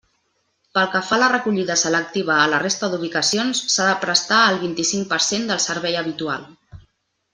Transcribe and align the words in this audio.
Pel 0.77 0.85
que 0.93 1.01
fa 1.09 1.13
a 1.17 1.21
la 1.23 1.27
recollida 1.33 1.75
selectiva 1.81 2.37
a 2.37 2.47
la 2.53 2.61
resta 2.63 2.89
d'ubicacions, 2.93 3.61
s'ha 3.75 3.85
de 3.91 3.99
prestar 4.07 4.41
el 4.55 4.59
vint-i-cinc 4.67 5.07
per 5.13 5.21
cent 5.27 5.47
del 5.53 5.63
servei 5.67 6.01
habitual. 6.01 6.49